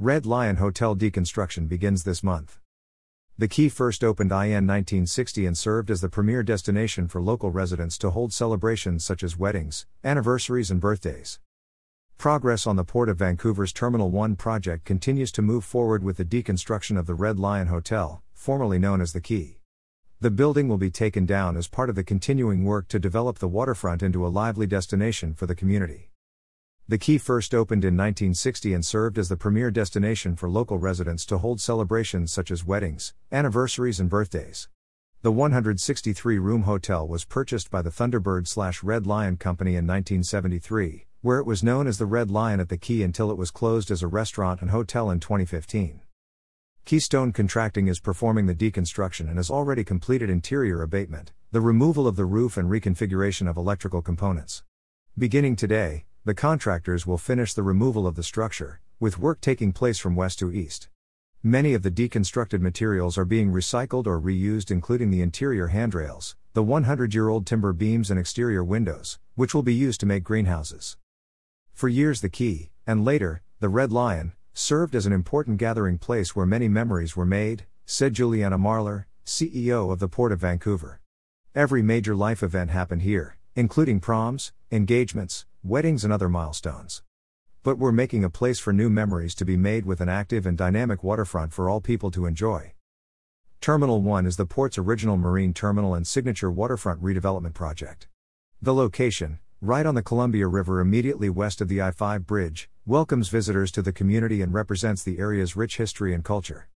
Red 0.00 0.26
Lion 0.26 0.58
Hotel 0.58 0.94
deconstruction 0.94 1.68
begins 1.68 2.04
this 2.04 2.22
month. 2.22 2.60
The 3.36 3.48
Quay 3.48 3.68
first 3.68 4.04
opened 4.04 4.30
IN 4.30 4.64
1960 4.64 5.44
and 5.44 5.58
served 5.58 5.90
as 5.90 6.00
the 6.00 6.08
premier 6.08 6.44
destination 6.44 7.08
for 7.08 7.20
local 7.20 7.50
residents 7.50 7.98
to 7.98 8.10
hold 8.10 8.32
celebrations 8.32 9.04
such 9.04 9.24
as 9.24 9.36
weddings, 9.36 9.86
anniversaries, 10.04 10.70
and 10.70 10.80
birthdays. 10.80 11.40
Progress 12.16 12.64
on 12.64 12.76
the 12.76 12.84
Port 12.84 13.08
of 13.08 13.18
Vancouver's 13.18 13.72
Terminal 13.72 14.08
1 14.08 14.36
project 14.36 14.84
continues 14.84 15.32
to 15.32 15.42
move 15.42 15.64
forward 15.64 16.04
with 16.04 16.16
the 16.16 16.24
deconstruction 16.24 16.96
of 16.96 17.06
the 17.06 17.14
Red 17.16 17.40
Lion 17.40 17.66
Hotel, 17.66 18.22
formerly 18.32 18.78
known 18.78 19.00
as 19.00 19.12
the 19.12 19.20
Quay. 19.20 19.58
The 20.20 20.30
building 20.30 20.68
will 20.68 20.78
be 20.78 20.92
taken 20.92 21.26
down 21.26 21.56
as 21.56 21.66
part 21.66 21.90
of 21.90 21.96
the 21.96 22.04
continuing 22.04 22.62
work 22.62 22.86
to 22.90 23.00
develop 23.00 23.40
the 23.40 23.48
waterfront 23.48 24.04
into 24.04 24.24
a 24.24 24.28
lively 24.28 24.68
destination 24.68 25.34
for 25.34 25.46
the 25.46 25.56
community. 25.56 26.12
The 26.90 26.96
Quay 26.96 27.18
first 27.18 27.54
opened 27.54 27.84
in 27.84 27.98
1960 27.98 28.72
and 28.72 28.82
served 28.82 29.18
as 29.18 29.28
the 29.28 29.36
premier 29.36 29.70
destination 29.70 30.36
for 30.36 30.48
local 30.48 30.78
residents 30.78 31.26
to 31.26 31.36
hold 31.36 31.60
celebrations 31.60 32.32
such 32.32 32.50
as 32.50 32.64
weddings, 32.64 33.12
anniversaries, 33.30 34.00
and 34.00 34.08
birthdays. 34.08 34.70
The 35.20 35.30
163 35.30 36.38
room 36.38 36.62
hotel 36.62 37.06
was 37.06 37.26
purchased 37.26 37.70
by 37.70 37.82
the 37.82 37.90
Thunderbird 37.90 38.48
slash 38.48 38.82
Red 38.82 39.06
Lion 39.06 39.36
Company 39.36 39.72
in 39.72 39.86
1973, 39.86 41.04
where 41.20 41.38
it 41.38 41.44
was 41.44 41.62
known 41.62 41.86
as 41.86 41.98
the 41.98 42.06
Red 42.06 42.30
Lion 42.30 42.58
at 42.58 42.70
the 42.70 42.78
Quay 42.78 43.02
until 43.02 43.30
it 43.30 43.36
was 43.36 43.50
closed 43.50 43.90
as 43.90 44.02
a 44.02 44.08
restaurant 44.08 44.62
and 44.62 44.70
hotel 44.70 45.10
in 45.10 45.20
2015. 45.20 46.00
Keystone 46.86 47.32
Contracting 47.32 47.88
is 47.88 48.00
performing 48.00 48.46
the 48.46 48.54
deconstruction 48.54 49.28
and 49.28 49.36
has 49.36 49.50
already 49.50 49.84
completed 49.84 50.30
interior 50.30 50.80
abatement, 50.80 51.32
the 51.52 51.60
removal 51.60 52.06
of 52.06 52.16
the 52.16 52.24
roof, 52.24 52.56
and 52.56 52.70
reconfiguration 52.70 53.46
of 53.46 53.58
electrical 53.58 54.00
components. 54.00 54.62
Beginning 55.18 55.54
today, 55.54 56.06
the 56.28 56.34
contractors 56.34 57.06
will 57.06 57.16
finish 57.16 57.54
the 57.54 57.62
removal 57.62 58.06
of 58.06 58.14
the 58.14 58.22
structure, 58.22 58.80
with 59.00 59.18
work 59.18 59.40
taking 59.40 59.72
place 59.72 59.98
from 59.98 60.14
west 60.14 60.38
to 60.38 60.52
east. 60.52 60.90
Many 61.42 61.72
of 61.72 61.82
the 61.82 61.90
deconstructed 61.90 62.60
materials 62.60 63.16
are 63.16 63.24
being 63.24 63.50
recycled 63.50 64.06
or 64.06 64.20
reused, 64.20 64.70
including 64.70 65.10
the 65.10 65.22
interior 65.22 65.68
handrails, 65.68 66.36
the 66.52 66.62
100 66.62 67.14
year 67.14 67.30
old 67.30 67.46
timber 67.46 67.72
beams, 67.72 68.10
and 68.10 68.20
exterior 68.20 68.62
windows, 68.62 69.18
which 69.36 69.54
will 69.54 69.62
be 69.62 69.72
used 69.72 70.00
to 70.00 70.06
make 70.06 70.22
greenhouses. 70.22 70.98
For 71.72 71.88
years, 71.88 72.20
the 72.20 72.28
Quay, 72.28 72.72
and 72.86 73.06
later, 73.06 73.40
the 73.60 73.70
Red 73.70 73.90
Lion, 73.90 74.34
served 74.52 74.94
as 74.94 75.06
an 75.06 75.14
important 75.14 75.56
gathering 75.56 75.96
place 75.96 76.36
where 76.36 76.44
many 76.44 76.68
memories 76.68 77.16
were 77.16 77.24
made, 77.24 77.64
said 77.86 78.12
Julianna 78.12 78.58
Marler, 78.58 79.06
CEO 79.24 79.90
of 79.90 79.98
the 79.98 80.08
Port 80.08 80.32
of 80.32 80.40
Vancouver. 80.40 81.00
Every 81.54 81.80
major 81.80 82.14
life 82.14 82.42
event 82.42 82.68
happened 82.68 83.00
here, 83.00 83.38
including 83.56 83.98
proms, 83.98 84.52
engagements, 84.70 85.46
weddings, 85.68 86.04
and 86.04 86.12
other 86.12 86.28
milestones. 86.28 87.02
But 87.62 87.78
we're 87.78 87.92
making 87.92 88.24
a 88.24 88.30
place 88.30 88.58
for 88.58 88.72
new 88.72 88.88
memories 88.88 89.34
to 89.36 89.44
be 89.44 89.56
made 89.56 89.84
with 89.84 90.00
an 90.00 90.08
active 90.08 90.46
and 90.46 90.56
dynamic 90.56 91.04
waterfront 91.04 91.52
for 91.52 91.68
all 91.68 91.80
people 91.80 92.10
to 92.12 92.26
enjoy. 92.26 92.72
Terminal 93.60 94.00
1 94.00 94.24
is 94.24 94.36
the 94.36 94.46
port's 94.46 94.78
original 94.78 95.16
marine 95.16 95.52
terminal 95.52 95.94
and 95.94 96.06
signature 96.06 96.50
waterfront 96.50 97.02
redevelopment 97.02 97.54
project. 97.54 98.08
The 98.62 98.72
location, 98.72 99.40
right 99.60 99.84
on 99.84 99.94
the 99.94 100.02
Columbia 100.02 100.46
River 100.46 100.80
immediately 100.80 101.28
west 101.28 101.60
of 101.60 101.68
the 101.68 101.82
I 101.82 101.90
5 101.90 102.26
bridge, 102.26 102.70
welcomes 102.86 103.28
visitors 103.28 103.70
to 103.72 103.82
the 103.82 103.92
community 103.92 104.40
and 104.40 104.54
represents 104.54 105.02
the 105.02 105.18
area's 105.18 105.56
rich 105.56 105.76
history 105.76 106.14
and 106.14 106.24
culture. 106.24 106.68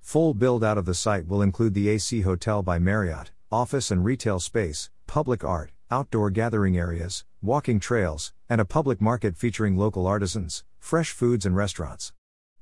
Full 0.00 0.34
build 0.34 0.64
out 0.64 0.78
of 0.78 0.86
the 0.86 0.94
site 0.94 1.28
will 1.28 1.42
include 1.42 1.74
the 1.74 1.88
AC 1.90 2.22
Hotel 2.22 2.62
by 2.62 2.78
Marriott, 2.78 3.30
office 3.52 3.90
and 3.90 4.04
retail 4.04 4.40
space, 4.40 4.90
public 5.06 5.44
art, 5.44 5.70
outdoor 5.90 6.30
gathering 6.30 6.76
areas, 6.76 7.24
walking 7.42 7.80
trails, 7.80 8.32
and 8.48 8.60
a 8.60 8.64
public 8.64 9.00
market 9.00 9.36
featuring 9.36 9.76
local 9.76 10.06
artisans, 10.06 10.62
fresh 10.78 11.10
foods, 11.10 11.44
and 11.44 11.56
restaurants. 11.56 12.12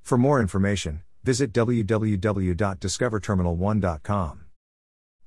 For 0.03 0.17
more 0.17 0.41
information, 0.41 1.03
visit 1.23 1.53
www.discoverterminal1.com. 1.53 4.45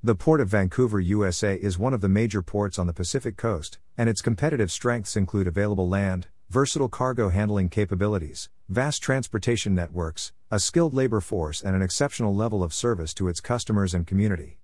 The 0.03 0.15
Port 0.15 0.41
of 0.41 0.47
Vancouver, 0.47 0.99
USA 0.99 1.55
is 1.55 1.77
one 1.77 1.93
of 1.93 2.01
the 2.01 2.09
major 2.09 2.41
ports 2.41 2.79
on 2.79 2.87
the 2.87 2.93
Pacific 2.93 3.37
coast, 3.37 3.77
and 3.95 4.09
its 4.09 4.23
competitive 4.23 4.71
strengths 4.71 5.15
include 5.15 5.45
available 5.45 5.87
land, 5.87 6.25
versatile 6.49 6.89
cargo 6.89 7.29
handling 7.29 7.69
capabilities, 7.69 8.49
vast 8.67 9.03
transportation 9.03 9.75
networks, 9.75 10.33
a 10.49 10.59
skilled 10.59 10.95
labor 10.95 11.21
force, 11.21 11.61
and 11.61 11.75
an 11.75 11.83
exceptional 11.83 12.35
level 12.35 12.63
of 12.63 12.73
service 12.73 13.13
to 13.13 13.27
its 13.27 13.39
customers 13.39 13.93
and 13.93 14.07
community. 14.07 14.57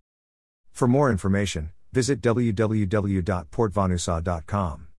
For 0.72 0.88
more 0.88 1.12
information, 1.12 1.69
visit 1.97 2.22
www.portvanusa.com. 2.22 4.87